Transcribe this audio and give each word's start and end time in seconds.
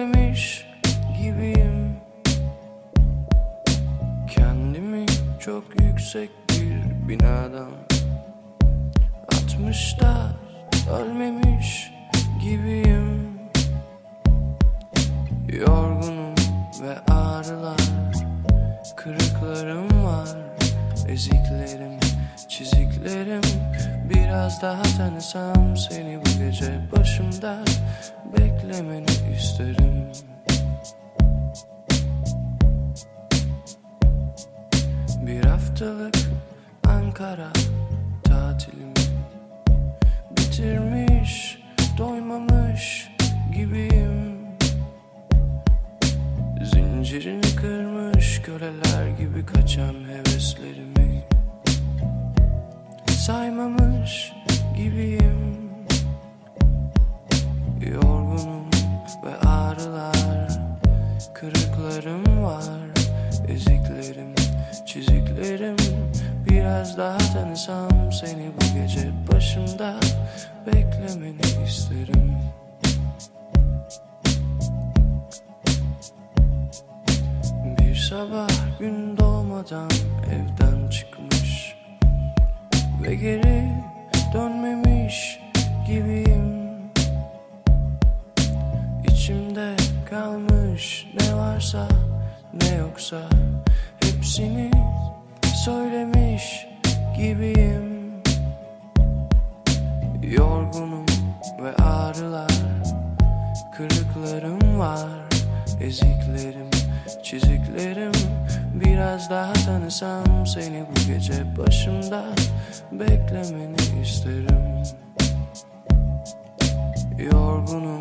özlemiş 0.00 0.66
gibiyim. 1.22 1.96
Kendimi 4.30 5.06
çok 5.40 5.64
yüksek 5.80 6.30
bir 6.48 7.08
binadan 7.08 7.70
Atmışlar 9.32 10.32
ölmemiş 10.92 11.90
gibiyim. 12.42 13.30
Yorgunum 15.48 16.34
ve 16.82 17.14
ağrılar 17.14 17.80
Kırıklarım 18.96 20.04
var 20.04 20.28
Eziklerim 21.08 22.00
çizik 22.48 22.79
Biraz 24.30 24.62
daha 24.62 24.82
tanısam 24.82 25.76
seni 25.76 26.18
bu 26.18 26.44
gece 26.44 26.80
başımda 26.96 27.58
Beklemeni 28.38 29.06
isterim. 29.36 30.12
Bir 35.26 35.44
haftalık 35.44 36.14
Ankara 36.88 37.52
tatilimi 38.24 38.94
Bitirmiş, 40.30 41.58
doymamış 41.98 43.10
gibiyim. 43.54 44.38
Zincirini 46.74 47.56
kırmış 47.56 48.42
köleler 48.42 49.08
gibi 49.18 49.46
kaçan 49.46 49.94
heveslerimi 49.94 51.24
Saymamış 53.20 54.32
gibiyim. 54.76 55.60
Yorgunum 57.92 58.70
ve 59.24 59.48
ağrılar 59.48 60.48
Kırıklarım 61.34 62.44
var. 62.44 62.64
Eziklerim, 63.48 64.34
çiziklerim 64.86 65.76
Biraz 66.50 66.98
daha 66.98 67.18
tanısam 67.18 68.12
seni 68.12 68.50
bu 68.56 68.78
gece 68.78 69.10
başımda 69.32 69.96
Beklemeni 70.66 71.64
isterim. 71.66 72.36
Bir 77.78 77.94
sabah 77.96 78.78
gün 78.78 79.16
doğmadan 79.16 79.90
çıkmış 79.90 80.59
Ve 83.02 83.14
geri 83.14 83.68
dönmemiş 84.34 85.40
gibiyim. 85.86 86.70
İçimde 89.08 89.76
kalmış 90.10 91.06
ne 91.20 91.36
varsa 91.36 91.88
ne 92.62 92.76
yoksa 92.76 93.28
Hepsini 94.00 94.70
söylemiş 95.64 96.66
gibiyim. 97.16 98.12
Yorgunum 100.22 101.06
ve 101.62 101.74
ağrılar 101.74 102.50
Kırıklarım 103.76 104.78
var 104.78 105.08
Eziklerim, 105.80 106.70
çiziklerim 107.22 108.12
Biraz 108.84 109.30
daha 109.30 109.52
tanısam 109.52 110.46
seni 110.46 110.84
bu 110.90 111.12
gece 111.12 111.56
başımda 111.58 112.24
Beklemeni 112.92 114.02
isterim. 114.02 114.82
Yorgunum 117.32 118.00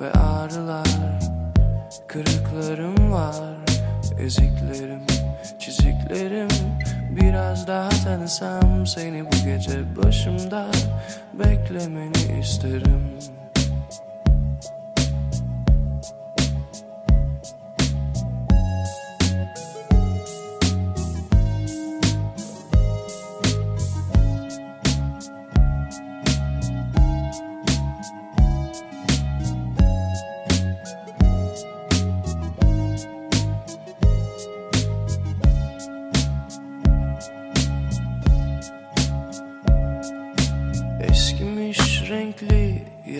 ve 0.00 0.12
ağrılar 0.12 0.86
Kırıklarım 2.06 3.12
var 3.12 3.36
Eziklerim, 4.20 5.02
çiziklerim. 5.58 6.48
Biraz 7.20 7.66
daha 7.66 7.88
tanısam 7.88 8.86
seni 8.86 9.24
bu 9.24 9.46
gece 9.46 9.96
başımda 9.96 10.66
Beklemeni 11.34 12.40
isterim 12.40 13.02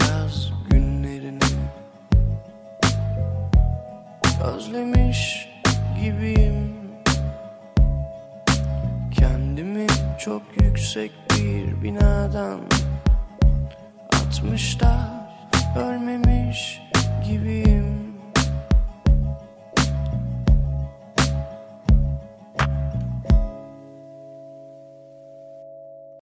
yaz 0.01 0.53
günlerini. 0.71 1.39
Özlemiş 4.45 5.49
gibiyim. 6.01 6.75
Kendimi 9.15 9.87
çok 10.19 10.43
yüksek 10.61 11.11
bir 11.31 11.83
binadan 11.83 12.61
Atmış 14.13 14.81
da 14.81 15.27
ölmemiş 15.77 16.81